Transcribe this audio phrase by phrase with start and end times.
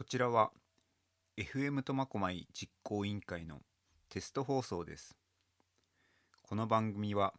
[0.00, 0.50] こちらは
[1.36, 3.58] FM 苫小牧実行委員会の
[4.08, 5.14] テスト放送です。
[6.40, 7.34] この番組は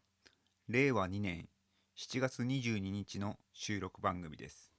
[0.68, 1.50] 令和2年
[1.98, 4.71] 7月22日の収録番組です。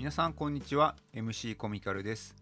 [0.00, 0.94] 皆さんこんにちは。
[1.12, 2.34] MC コミカルです。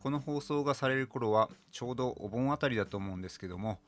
[0.00, 3.80] この放送がされる頃はちょうどお盆あたりだと思うんですけども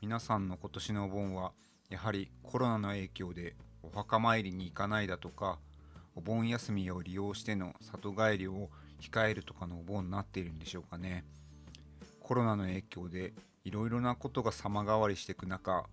[0.00, 1.50] 皆さんの今年のお盆は
[1.90, 5.58] やはりコロナの影響でお墓参りに行かないだとか
[6.14, 11.24] お盆休みを利用しての里帰りを控えるとかのお盆になっているんでしょうかね。
[12.20, 13.32] コロナの影響で
[13.64, 15.86] いろいろなことが様変わりしていく中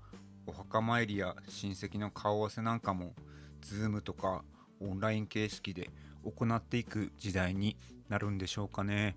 [0.46, 3.14] お墓参りや親戚の顔合わせなんかも
[3.64, 4.44] Zoom とか
[4.80, 5.90] オンライン形式で
[6.24, 7.78] 行っていく時代に
[8.10, 9.16] なるんでしょうかね。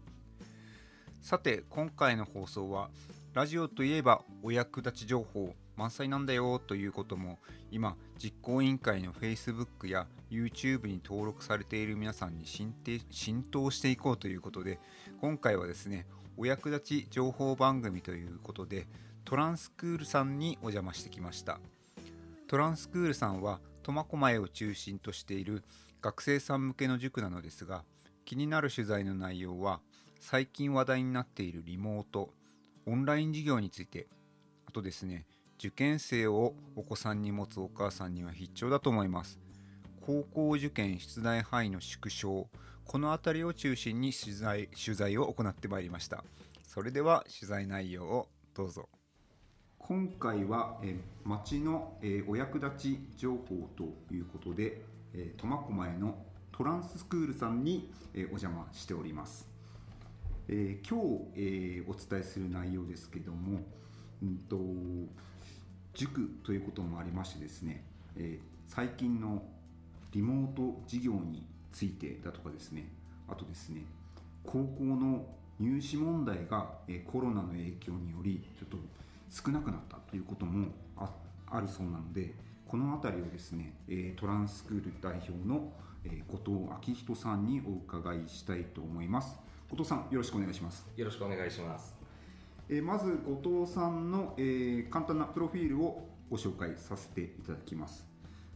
[1.20, 2.90] さて今回の放送は
[3.32, 7.38] ラジオといえばお役立ち情報満載なんだよということも
[7.70, 14.78] 今実行委員会の Facebook や YouTube に登録されている皆さんに浸て浸透していこうということで
[15.20, 18.86] 今回はですねお役立ち情報番組ということで
[19.24, 21.58] トランスクールさんにお邪魔してきました。
[22.46, 25.64] トランスクールさんは苫小牧を中心としている
[26.04, 27.82] 学生さん向けの塾なのですが
[28.26, 29.80] 気になる取材の内容は
[30.20, 32.28] 最近話題になっているリモート
[32.84, 34.06] オンライン授業について。
[34.66, 35.24] あとですね
[35.58, 39.38] 受験生をお子さんに持つお母さんには必聴だと思います。
[40.02, 42.50] 高校受験出題範囲の縮小
[42.84, 46.22] この辺りを中心に取材取材を行ってまいりました。
[46.66, 48.90] それでは取材内容をどうぞ。
[49.78, 54.82] 今回は、え町の、えお役立ち情報ということで
[55.14, 56.16] えー苫小牧の
[56.52, 59.48] トランススクールさんに、えーお邪魔しております、
[60.48, 63.60] えー今日、えーお伝えする内容ですけども、
[64.22, 64.58] うんと
[65.94, 67.84] 塾ということもありましてですね、
[68.16, 69.42] えー最近の
[70.12, 72.88] リモート授業についてだとかですね
[73.28, 73.82] あとですね
[74.44, 75.26] 高校の
[75.60, 78.78] 入試問題が、えーコロナの影響によりちょっと
[79.30, 81.10] 少なくなったということもあ
[81.50, 82.32] あるそうなので
[82.74, 89.38] この辺りをですね、えートランスクール代表の、えー後藤昭人さんにお伺いしたいと思います。
[89.70, 90.84] 後藤さんよろしくお願いします。
[90.96, 91.96] よろしくお願いします。
[92.68, 98.08] えーまず後藤さんの、えー簡単なプロフィールをご紹介させていただきます。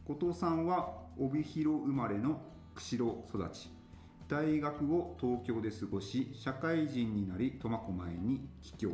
[0.05, 2.41] 後藤さんは帯広生まれの
[2.75, 3.71] 釧路育ち。
[4.27, 8.91] 大学を東京で過ごし社会人になり苫小牧に帰郷。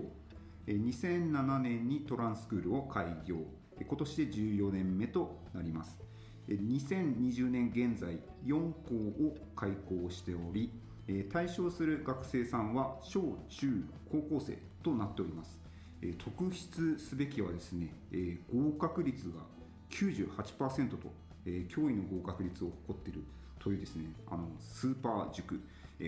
[0.66, 3.36] えー2007年にトランスクールを開業。
[3.36, 6.00] えー今年で14年目となります。
[6.48, 10.70] 2020年現在4校を開校しており
[11.32, 15.60] 対象する学生さんは小中高校生となっております。
[16.18, 17.88] 特筆すべきはですね、
[18.52, 19.40] 合格率が
[19.90, 21.12] 98%と、
[21.46, 23.24] 驚異の合格率を誇っている
[23.58, 25.60] というですねあのスーパー塾、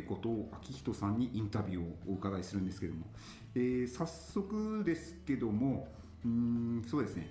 [0.06, 3.06] 後藤昭人さんにインタビューをお伺いするんですけども、
[3.54, 5.88] えー早速ですけども
[6.24, 7.30] うんそうですね。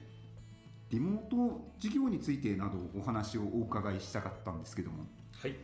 [0.96, 5.56] リモート授業についてなどお話をお伺いしたかったんですけどもはい。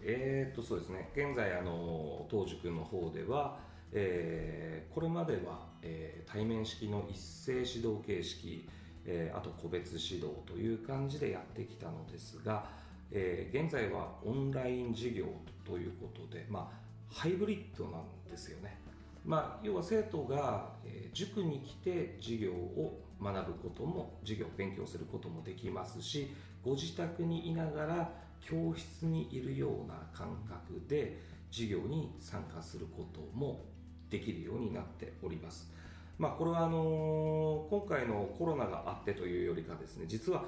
[0.00, 1.10] えー、とそうですね。
[1.16, 3.58] 現在あの当塾の方では、
[3.90, 8.68] えーこれまでは、えー対面式の一斉指導形式、
[9.04, 12.70] えーあと個別指導という感じでやってきたのですが、
[13.10, 15.24] え現在はオンライン授業
[15.64, 16.70] ということで、ま
[17.10, 18.78] あハイブリッドなんですよね。
[19.24, 31.20] まあ、要は生徒が、え塾に来て授業を学ぶことも授業勉強することもできますしご自宅にいながら教室にいるような感覚で
[31.50, 33.64] 授業に参加することも
[34.10, 35.72] できるようになっております。
[36.18, 40.44] まあ、これはあのー今回のコロナがあってというよりかですね実は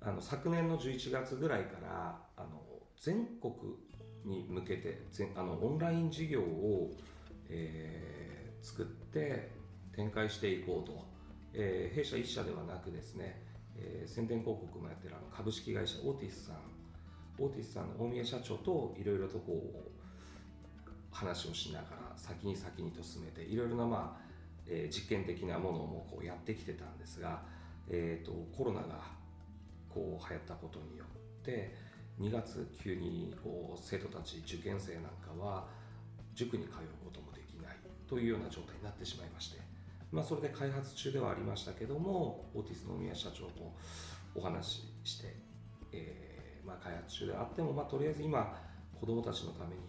[0.00, 2.60] あの昨年の11月ぐらいからあの
[3.00, 3.52] 全国
[4.24, 5.02] に向けて
[5.36, 6.90] あのオンライン授業を、
[7.48, 8.14] えー
[8.64, 9.50] 作って
[9.94, 11.04] 展開していこうと、
[11.54, 13.42] えー弊社1社ではなくですね、
[13.76, 16.56] えー宣伝広告もやってるあの株式会社オーティスさん
[17.38, 24.24] オーティスさんの大宮社長といろいろとこう話をしながら先に先にと進めていろいろな、まあ
[24.66, 27.42] えー実験的なものもこうやってきてたんですが、
[27.88, 29.00] えー、とコロナが
[29.88, 31.74] こう流行ったことによって
[32.20, 35.66] 2月急にこう生徒たち受験生なんかは
[36.34, 36.72] 塾に通う
[37.04, 37.24] こと
[38.24, 39.58] いうような状態になってしまいまして、
[40.14, 43.74] まあ、それで開発中ではありましたけどもオーティスの宮社長も
[44.36, 45.34] お話しして、
[45.92, 48.56] えーまあ、開発中であっても、まあ、とりあえず今
[49.00, 49.82] 子どもたちのために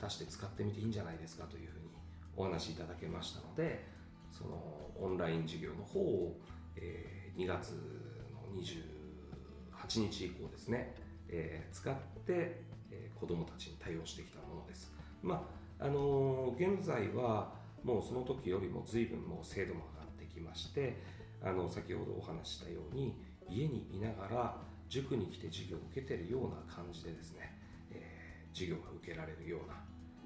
[0.00, 1.88] 出して使ってみていいんじゃないですかというふうに
[2.36, 3.84] お話しいただけましたので
[4.30, 4.56] その
[5.00, 6.38] オンライン授業の方を、
[6.76, 10.94] えー、2月の28日以降ですね、
[11.28, 11.94] えー、使っ
[12.24, 12.62] て、
[12.92, 14.92] えー、子どもたちに対応してきたものです。
[15.22, 15.44] ま
[15.80, 21.02] ああのー、現在はもうその時よりも随分もう精度も上がってきまして
[21.42, 23.14] あの先ほどお話ししたように
[23.48, 24.56] 家にいながら
[24.88, 27.56] 塾に来て授業を受けてるような感じでですね、
[27.92, 29.74] えー、授業が受けられるような、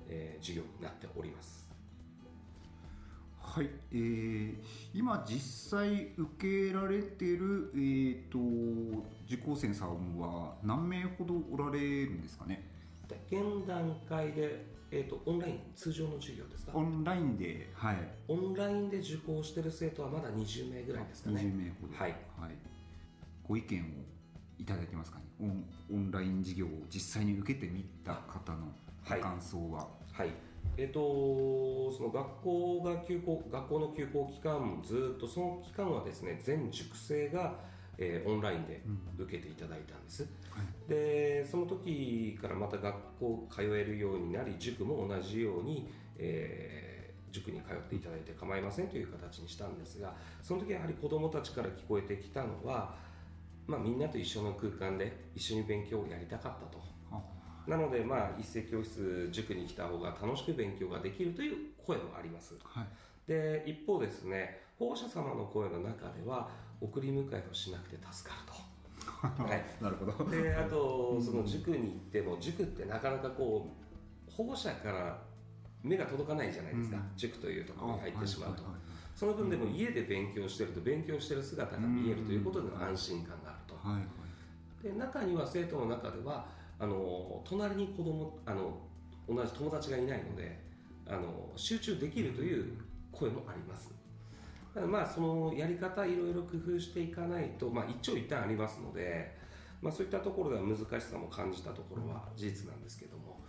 [0.08, 1.64] えー、授業になっております。
[3.38, 4.56] はい、えー、
[4.94, 8.38] 今実際受けられてる、えーと、
[9.28, 12.73] 受講生さんは何名ほどおられるんですかね？
[13.30, 16.72] 現段階でえーと、オンライン通常の授業ですか？
[16.74, 17.96] オンラインではい。
[18.28, 21.40] オンラインで受講してる生徒はまだ20名ぐらいですかね。
[21.40, 21.94] 20名ほど。
[21.96, 22.50] はい、はい、
[23.42, 23.84] ご意見を
[24.58, 25.24] いただいてますかね？
[25.40, 28.72] オンオンライン授業を実際に受けてみた方の
[29.08, 29.88] ご感想は？
[30.12, 30.36] はい、はい、
[30.76, 37.58] えっ、ー、とその学校が休校学校の休校期間ずっとその期間はですね全塾生が
[37.98, 38.82] えー、オンラインで
[39.18, 40.28] 受けていただいたんです、うん。
[40.58, 52.94] はい、でその時からまた学校通えるようになり塾も同じように、えー、塾に通っていただいて構いませんという形にしたんですがその時やはり子どもたちから聞こえてきたのは、
[53.66, 56.94] まあ、みんなと一緒の空間で一緒に勉強をやりたかったと。
[57.66, 62.86] なので、まあ、一斉教室塾に来た方が楽しく勉強ができるという声もあります、はい、
[63.26, 66.50] で一方ですね保護者様の声の中では
[66.80, 68.64] 送り迎えをしなくて助かると。
[69.42, 70.30] はい、なるほど。
[70.30, 73.68] であと その塾に行っても塾ってなかなかこ
[74.28, 75.22] う保護者から
[75.82, 78.62] 目が届かないじゃないですか、うん、塾というところに入ってしまうと、
[79.14, 86.46] その分でも家で勉強してると勉強してる姿が見えるということでの安心感があると、はいはい、で中には生徒の中では
[86.78, 88.78] あの隣に子供あの
[89.28, 90.58] 同じ友達がいないので
[91.06, 92.78] あの集中できるという
[93.12, 93.92] 声もあります
[94.82, 99.36] まあそのやり方いろいろ工夫していかないと、まあ、一長一短ありますので、
[99.80, 103.40] まあ、そういったところでは難しさも感じたところは事実なんですけども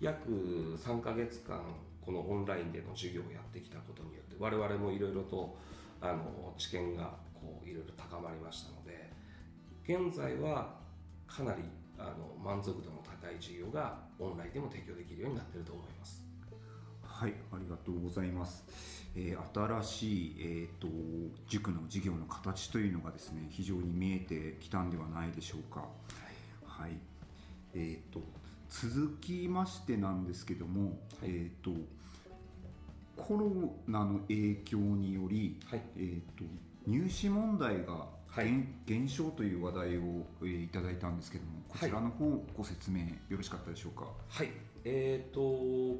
[0.00, 1.60] 約3か月間
[2.04, 5.56] このオンラインでの授業をやってきたことによって我々もいろいろと
[6.02, 9.10] あの知見がこういろいろ高まりましたので
[9.84, 10.74] 現在は
[11.26, 11.62] かなり
[11.98, 16.22] あの満足度の高い授業がオンラインでも提供できるようになっていると思います。
[17.02, 18.93] はいありがとうございます。
[19.16, 20.88] えー、新しい、えーと、
[21.46, 25.80] 塾の授業の形というのがですね非常に見えてきたんではないでしょうか。
[25.80, 25.86] は
[26.86, 26.98] い、はい、
[27.74, 28.20] えーと、
[28.68, 31.70] 続きましてなんですけども、はい、えーと、
[33.16, 36.44] コロナの影響により、はい、えー、と
[36.86, 38.08] 入試問題が
[38.84, 44.06] 減少という話題を、えー、いただいたんですけどもこちらの方、ご説明よろしかったでしょうか？
[44.28, 44.50] はい
[44.86, 45.40] えーと、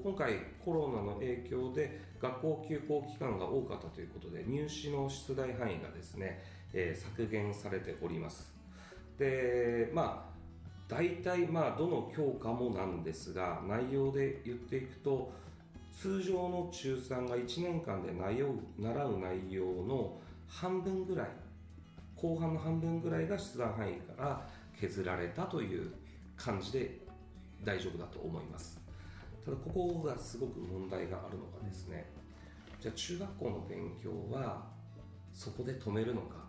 [0.03, 6.43] 今回コロナの影響で学校休校期間が多かったということで入試の出題範囲がですね、
[6.75, 8.53] えー、削減されております。
[9.19, 10.35] でまあ
[10.87, 15.33] 大体まあどの教科もなんですが内容で言っていくと
[15.91, 21.29] 通常の中3が1年間で習う習う内容の半分ぐらい
[22.17, 24.47] 後半の半分ぐらいが出題範囲から
[24.79, 25.91] 削られたという
[26.37, 27.05] 感じで
[27.65, 28.81] 大丈夫だと思います。
[29.45, 32.07] ただここがすごく問題があるのがですね
[32.81, 34.67] じゃあ中学校の勉強は
[35.33, 36.45] そこで止めるのか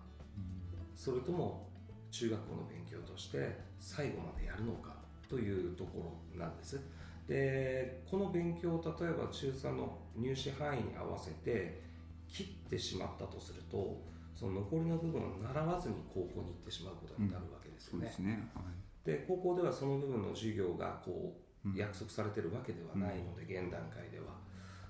[0.96, 1.70] それとも
[2.10, 4.96] 中学校の勉強として最後までやるのか
[5.28, 6.80] というところなんです。
[7.28, 11.82] でこの勉強を例えば中3の入試範囲に合わせて
[12.28, 14.00] 切ってしまったとすると
[14.36, 18.14] その残りの部分を習わずに高校に行ってしまうことになるわけですよね。
[18.20, 18.64] うん、ね、はい、
[19.06, 24.26] で高校ではその部分の授業がこう約束されてるわけではないので、現段階では。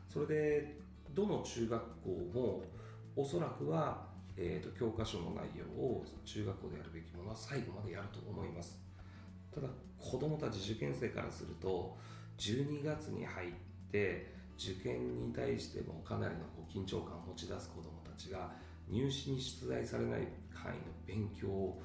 [0.08, 0.80] それで
[1.14, 2.64] どの中学校も
[3.16, 4.08] おそらくは、
[4.38, 8.80] えーと、教科書の内容を中学校でやるべきものは最後までやると思います。
[9.54, 9.68] ただ
[9.98, 11.98] 子どもたち受験生からすると
[12.38, 13.52] 12月に入っ
[13.92, 18.52] て受験に対してもかなりのこう緊張感を持ち出す子どもたちが
[18.90, 21.82] 入試に出題されない範囲の勉強を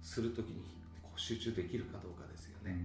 [0.00, 0.79] するときに
[1.20, 2.80] 集中できるかどうかですよね。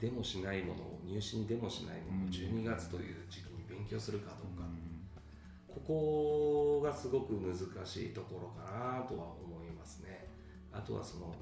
[0.00, 4.68] でもしないものを入試にでもしないものを12月という時期に勉強するかどうか。
[5.68, 7.54] ここがすごく難
[7.86, 10.28] しいところかなとは思いますね。
[10.72, 11.34] あとはその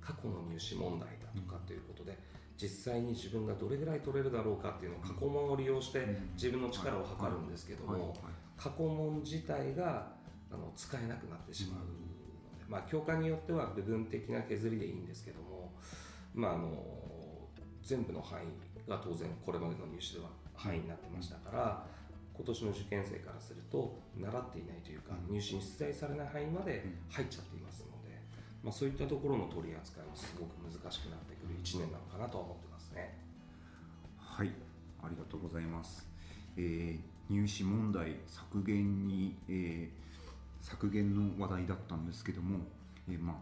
[0.00, 2.18] 過去の入試問題だとかということで
[2.60, 8.16] 実際に自分がどれぐらい取れるだろうかっていうのを過去問を利用して自分の力を測るんですけども
[8.56, 10.12] 過去問自体が
[10.50, 12.09] あの使えなくなってしまう
[12.70, 15.72] まあ、教科によっては部分的な削りでいいんですけども、
[16.32, 16.70] まあ、あの
[17.82, 21.84] 全部の範囲が当然これまでの入試では範囲になってましたから、
[22.32, 28.16] 今年の受験生からすると習っていないというか、入試に出題されない範囲まで入っちゃっていますので、
[28.62, 33.18] まあ、そういったところの取り扱いもすごく難しくなってくる1年なのかなと思ってますね。
[34.16, 34.70] はい。
[35.02, 36.06] ありがとうございます、
[36.56, 39.88] えー、入試問題削減に、えー、
[40.60, 42.58] 削減の話題だったんですけども、
[43.08, 43.36] えー、まあ、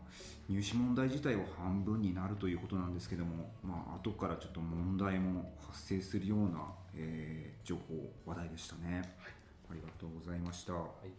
[0.48, 7.82] 入試問題自体は半分になるということなんですけども、まあ後からちょっと問題も発生するような、えー、情報
[8.26, 9.32] 話題でしたね、はい、
[9.72, 11.10] ありがとうございました、はい、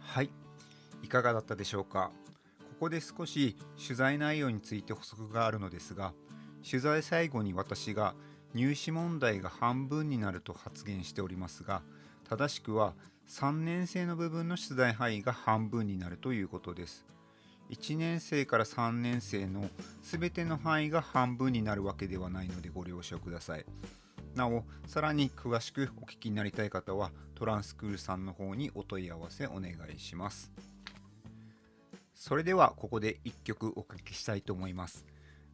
[0.00, 0.30] はい、
[1.02, 2.10] いかがだったでしょうか。
[2.78, 6.12] ここで少し取材内容について補足があるのですが
[6.64, 8.14] 取材最後に私が
[8.54, 11.82] 入試問題が半分になると発言しておりますが
[12.28, 12.94] 正しくは
[13.28, 17.04] 3年生の部分の出題範囲が半分になるということです。
[17.68, 19.68] 1年生から3年生の
[20.02, 23.66] 全ての範囲が半分になるわけではないのでご了承ください。
[24.34, 30.50] なお、さらに詳しくお聞きになりたい方はトランスクールさんの方にお問い合わせお願いします。
[32.14, 35.04] それではここで1曲おかけしたいと思います。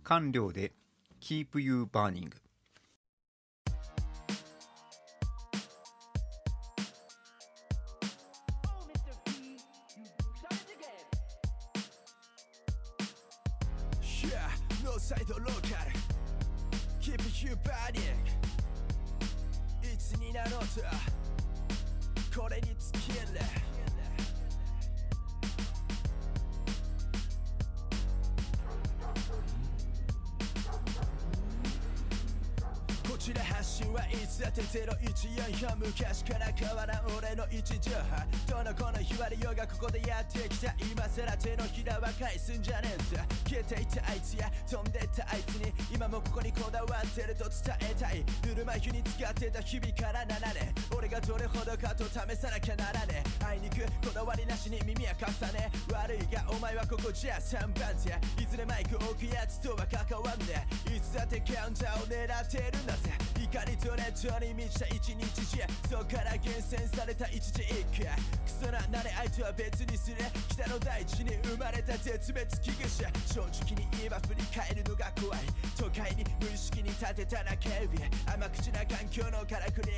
[0.04, 0.72] 完了で
[1.20, 2.30] Keep You Burning
[33.24, 63.13] ちら発信はいつだって014昔から変わらん俺の位置情報どの子の日割りよがここでやってきた今さら手のひらは返すんじゃねえさ消えていたあいつや飛んでったあいつに今もここにこだわってると伝えたいぬるま湯に使ってた日々から7年俺がどれほどかと試さなきゃならねえあいにくこだわりなしに耳は重ね悪いがお前はここじゃ3番手いずれマイク置くやつとは関わんねえいつだってカウンターを狙ってるんだぜ。
[63.40, 65.24] 怒りと熱情に満ちた一日
[65.56, 68.04] 中そこから厳選された一時一句。
[68.04, 70.16] クソな慣れ相手は別にする。
[70.50, 75.40] 北の大地に生まれた絶滅危惧種正直に言えば振り返るのが怖い。
[75.76, 79.92] 都会に無意識に立てた中指甘口な環境のからくり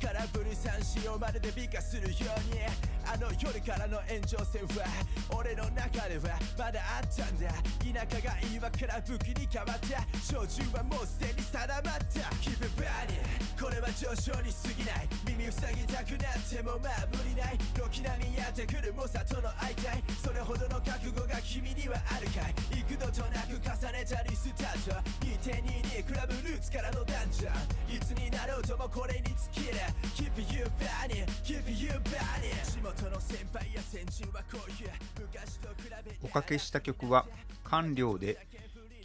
[0.00, 2.62] 空振り三振をまるで美化するように。
[3.04, 4.86] あの夜からの炎上戦は
[5.34, 7.50] 俺の中ではまだあったんだ。
[7.82, 13.18] 田舎が岩から武器に変わった照準はもうすでに定まった気分に
[13.58, 15.08] これは上昇に過ぎない。
[15.26, 17.58] 耳塞ぎたくなってもまあ無理ない。
[17.74, 20.02] 軒並みやってくる猛者との相対。
[20.22, 22.44] それほどの覚悟がが君にはあるか
[22.76, 22.84] い？
[22.84, 25.00] 幾度となく重ねたリスタート。
[25.24, 27.50] 2.22クラブルーツからのダンジョ
[27.90, 29.78] ンいつになろうともこれに尽きる
[30.14, 32.52] Keep you burning Keep you burning.
[32.70, 34.90] 地元の先輩や先人はこういう。
[35.20, 37.26] 昔と比べおかけした曲は
[37.64, 38.46] 官僚で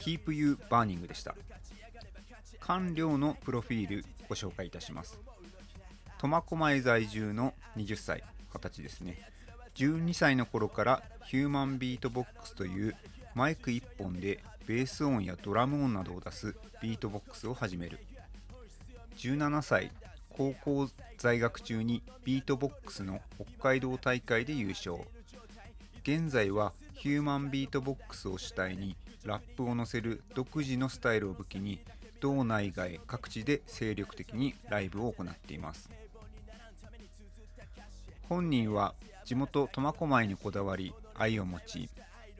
[0.01, 1.33] Keep You Burning でした。
[2.59, 5.17] 官僚のプロフィールご紹介いたします。
[6.19, 9.36] 苫小牧在住の20歳20歳ですね。
[9.77, 12.95] 12歳の頃からヒューマンビートボックスという
[13.35, 17.99] マイク1本でベース音やドラム音などを出すビートボックスを始める。
[19.17, 19.91] 17歳
[20.29, 24.95] 高校在学中にビートボックスの北海道大会で優勝。
[26.01, 31.79] 現在はヒューマンビートボックスを主体にラップを乗せる独自のスタイルを武器に
[32.19, 35.91] 道内外各地で精力的にライブを行っています。
[38.27, 38.95] 本人は
[39.27, 41.89] 地元苫小牧にこだわり愛を持ち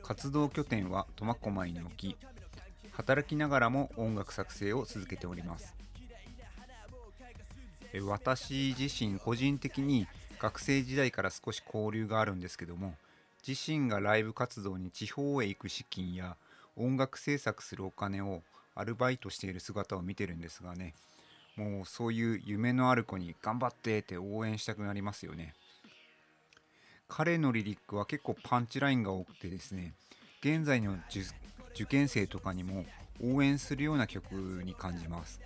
[0.02, 2.16] 活動拠点は苫小牧に置き
[2.92, 5.74] 働きながらも音楽作成を続けております。
[8.06, 10.06] 私自身個人的に
[10.38, 12.94] 学生時代から少し交流があるんですけども
[13.46, 16.36] 自身がライブ活動に地方へ行く資金や
[16.74, 18.40] 音楽制作するお金を
[18.74, 20.94] アルバイトしている姿を見てるんですがね
[21.56, 25.52] もうそういう夢のある子に頑張ってって応援したくなりますよね。
[27.08, 29.94] 彼のリリックは結構パンチラインが多くてですね
[30.40, 30.96] 現在の
[31.74, 32.84] 受験生とかにも
[33.20, 34.32] 応援するような曲
[34.64, 35.40] に感じます。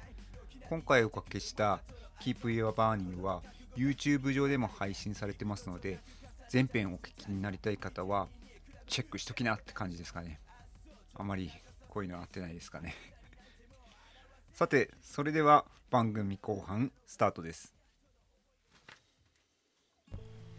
[0.68, 1.80] 今回おかけした
[2.20, 3.42] Keep Your Burning は
[3.76, 5.98] YouTube 上でも配信されてますので
[6.48, 8.28] 全編お聞きになりたい方は
[8.86, 10.40] チェックしときなって感じですかね。
[11.14, 11.50] あまり
[11.88, 12.94] こういうの合ってないですかね。
[14.52, 17.74] さてそれでは番組後半スタートです。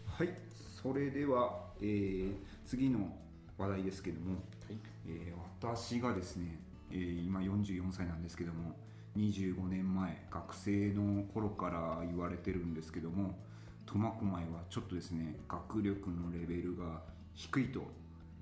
[0.06, 0.53] はい。
[0.84, 1.50] それでは、
[1.80, 2.34] えー、
[2.66, 3.08] 次の
[3.56, 4.36] 話題ですけども、は
[4.70, 4.76] い、
[5.08, 6.58] えー、私がですね、
[6.92, 8.76] えー、今44歳なんですけども
[9.16, 13.34] 25年前学生の頃から言われてるんですけども
[13.86, 17.00] 苫小牧はちょっとですね学力のレベルが
[17.32, 17.80] 低いと、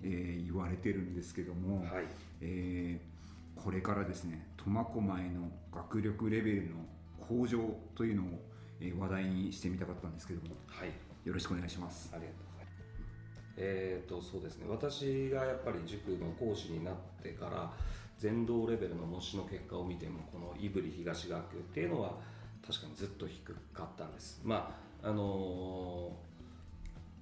[0.02, 2.04] えー、言われてるんですけども、はい、
[2.40, 6.70] えー、これからですね苫小牧の学力レベルの
[7.20, 7.60] 向上
[7.94, 8.26] というのを、
[8.80, 10.90] えー、話題にしてみたかったんですけども、はい、
[11.24, 12.10] よろしくお願いします。
[12.12, 12.52] ありがとう
[13.56, 17.72] えーとそうですね、私がやっぱり塾の講師になってから
[18.18, 22.14] 全道レベルの模試の結果を見てもこの胆振東学っていうのは
[22.66, 24.40] 確かにずっと低かったんです。
[24.44, 26.12] まああの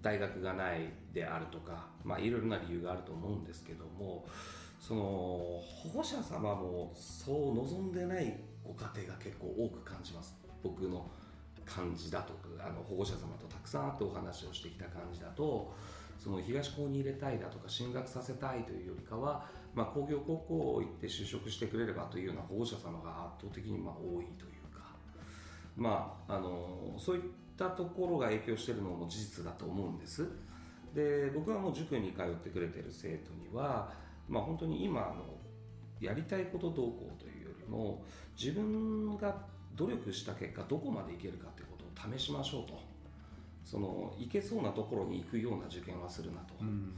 [0.03, 4.27] ー、大学がないであるとか、まあ、いろいろな理由があると思うんですけども
[4.79, 5.63] その保
[5.95, 11.07] 護者様もそう望んでないご家庭が結構多く感じます僕の
[11.75, 15.73] 感じだとかあの保護者様とたくさん会ってお話をしてきた感じだと
[16.19, 24.83] その東高に入れたいだとか進学させたいというよりかは、まあ、工業高校行って就職してくれればというような保護者様が圧倒的にまあ多いというか、
[25.77, 27.23] まあ、あのそういっ
[27.57, 30.29] たところが影響しているのも事実だと思うんです。
[30.95, 33.93] で僕はもう塾に通ってくれてる生徒には、
[34.29, 35.41] まあ、本当に今の
[36.01, 38.05] やりたいことどうこうというよりも
[38.37, 39.35] 自分が
[39.81, 42.79] 努力した結果どこまでいけるかということを試しましょうと。
[43.65, 46.93] その行けそうなところに行くような受験はするなと、うん、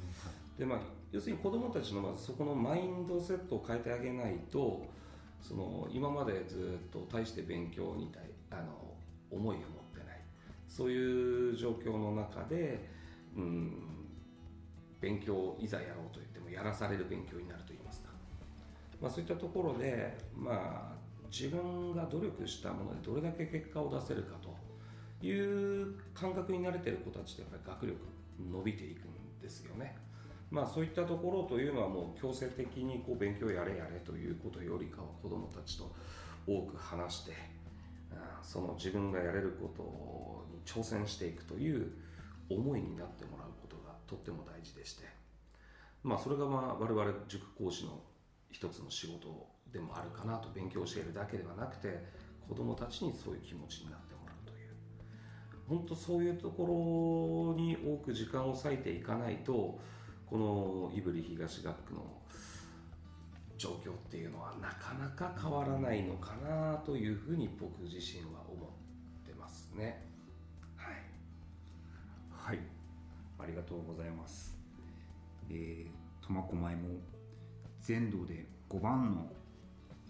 [0.56, 0.78] でまあ、
[1.10, 4.86] 要するに子どもたちのまずそこのマインドセットを変えてあげないと
[5.42, 8.72] その今までずっと大して勉強に対あの
[9.30, 10.20] 思いを持ってない。
[10.68, 12.88] そういう状況の中で、
[13.36, 13.72] うん、
[15.00, 18.08] 勉強いざやろうと言ってもやらされる勉強になるといいますか、
[19.00, 21.01] まあ、そういったところで、まあ、
[21.32, 27.98] 自分が努力したものでどれだけ結果を出せるかという感覚に慣れてる子たちってやっぱり学力
[28.52, 29.96] 伸びていくんですよね。
[30.50, 35.90] まあそういったところというのはもう強制的にこう勉強やれやれということよりかは子どもたちと
[36.46, 37.32] 多く話して
[38.42, 41.92] その自分がやれることに挑戦していくという
[42.50, 45.04] 思いになってもらうことがとっても大事でして
[46.02, 47.98] まあそれがまあ我々塾講師の
[48.50, 52.04] 一つの仕事でもあるかなと勉強しているだけではなくて
[52.48, 54.74] 子どもたちにそういう気持ちになってもらうという。
[55.68, 59.78] 本当そういうところに多く時間を割いていかないと
[60.26, 62.00] この胆振東学区の
[63.56, 70.04] 状況っていうのはなかなか変わらないのかなというふうに僕自身は思ってますね。
[70.76, 70.96] はい。
[72.30, 72.58] はい。
[73.38, 74.56] ありがとうございます。
[75.48, 75.86] え、
[76.20, 76.88] 苫小牧も
[77.80, 79.32] 全道で5番の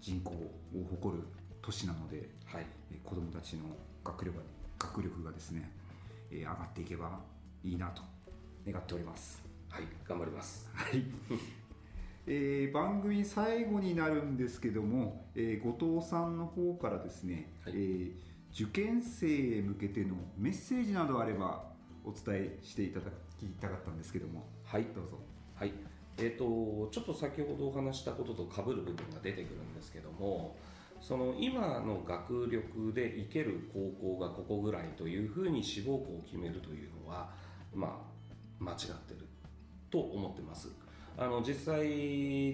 [0.03, 1.23] 人口を誇る
[1.61, 2.65] 都市なので、はい、
[3.05, 3.61] 子どもたちの
[4.03, 4.43] 学力が
[4.77, 5.71] 学力がですね、
[6.29, 7.21] えー、上がっていけば
[7.63, 8.01] いいなと
[8.69, 9.41] 願っております。
[9.69, 9.83] はい。
[10.05, 10.69] 頑張ります。
[10.73, 11.05] はい。
[12.27, 18.13] えー、番組最後になるんですけども、えー、後藤さんの方からですね、はい、えー、
[18.51, 21.71] 受験生へ向けてのメッセージなどあれば
[22.03, 24.83] お伝えしていただきたかったんですけどもはい。
[24.93, 25.17] どうぞ。
[25.55, 30.55] はいえーと、ちょっと先ほどお話したこととかぶる部分が出てくるんですけども
[31.01, 37.29] その今の学力で行ける高校がここぐらいというふうに志望校を決めるというのは
[37.73, 37.99] ま
[38.61, 39.27] あ間違ってる
[39.89, 40.69] と思ってます。
[41.17, 41.85] あの実際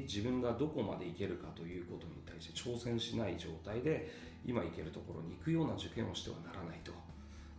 [0.02, 4.12] 自分がどこまで行けるかということに対して挑戦しない状態で
[4.46, 6.92] 今行けるところに行くような受験をしてはならないと。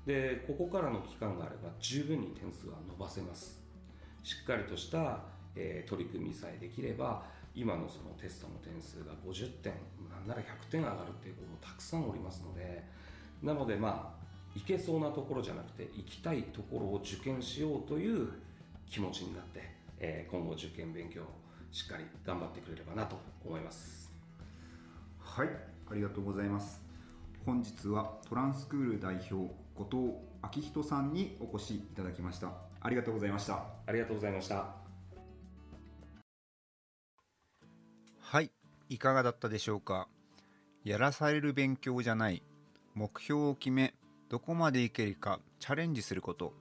[0.05, 3.61] でここからの期間があれば十分に点数は伸ばせます。
[4.23, 5.21] しっかりとした、
[5.57, 7.23] えー、取り組みさえできれば
[7.55, 9.73] 今のそのテストの点数が50点
[10.09, 12.85] なんなら100点上がるっていう子もたくさんおりますので
[13.43, 14.21] なのでまあ
[14.55, 18.29] 行けそうなところじゃなくて行きたいところを受験しようという
[18.89, 19.63] 気持ちになって、
[19.99, 21.23] えー、今後受験勉強
[21.71, 24.13] しっかり頑張ってくれればなと思います。
[25.21, 25.49] はい
[25.91, 26.83] ありがとうございます。
[27.47, 32.53] 本日はトランスクール代表後藤昭人さんにお越しいただきました。
[32.81, 33.65] ありがとうございました。
[33.87, 34.90] ありがとうございました
[38.91, 40.09] いかがだったでしょうか？
[40.83, 42.43] やらされる勉強じゃない。
[42.97, 43.95] 目標を決め
[44.29, 46.53] どこまでいけるかチャレンジすること。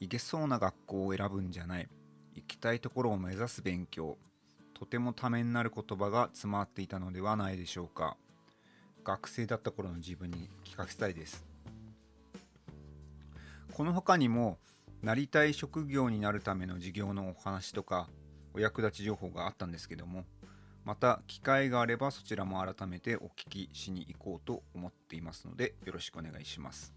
[0.00, 1.88] 行けそうな学校を選ぶんじゃない。
[2.34, 4.18] 行きたいところを目指す勉強。
[4.74, 8.16] とてもためになる言葉が詰まっていたのではないでしょうか。
[9.04, 11.44] 学生だった頃の自分に聞かせたいです。
[13.72, 14.58] この他にも
[15.02, 18.08] なりたい職業になるための授業のお話とか
[18.54, 20.24] お役立ち情報があったんですけども
[20.88, 26.94] また機会があればそちらも改めてお聞きしに行こうと思っていますのでよろしくお願いします。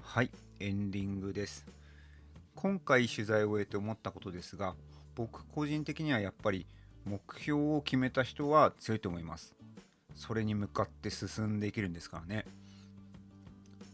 [0.00, 1.66] はいエンディングです。
[2.54, 4.76] 今回取材を終えて思ったことですが
[5.16, 6.68] 僕個人的にはやっぱり
[7.04, 9.56] 目標を決めた人は強いと思います。
[10.14, 12.46] それに向かって進んでいけるんですからね。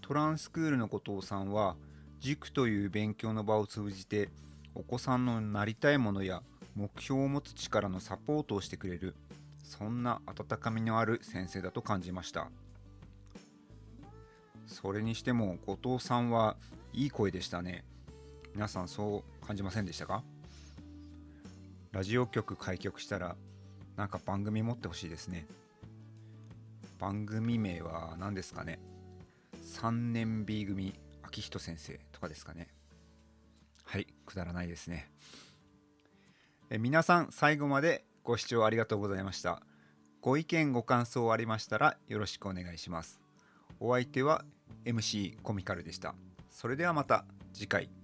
[0.03, 1.77] トランスクールの後藤さんは
[2.21, 4.29] 塾という勉強の場を通じて
[4.75, 6.43] お子さんのなりたいものや
[6.75, 9.15] 目標を持つ力のサポートをしてくれる
[9.63, 12.51] そんな温かみのある先生だと感じました。
[14.67, 16.57] それにしても後藤さんは
[16.93, 17.85] いい声でしたね。
[18.55, 20.23] 皆さんそう感じませんでしたか？
[21.93, 23.37] ラジオ局開局したら
[23.97, 25.47] なんか番組持ってほしいですね。
[26.99, 28.79] 番組名は何ですかね
[29.63, 32.69] ？3年 B 組秋人先生とかですかね。
[33.85, 35.11] はいくだらないですね。
[36.73, 39.61] え皆さん最後までご視聴ありがとうございました。
[40.21, 43.21] ご意見ご感想ありましたらよろしくお願いします。
[43.81, 44.45] お相手は
[44.85, 46.15] MC コミカルでした。
[46.49, 48.00] それではまた次回。